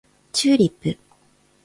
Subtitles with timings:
[0.31, 0.97] チューリップ